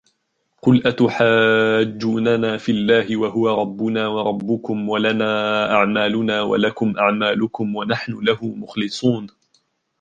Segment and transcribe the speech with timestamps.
[0.61, 9.27] قُلْ أَتُحَاجُّونَنَا فِي اللَّهِ وَهُوَ رَبُّنَا وَرَبُّكُمْ وَلَنَا أَعْمَالُنَا وَلَكُمْ أَعْمَالُكُمْ وَنَحْنُ لَهُ مُخْلِصُونَ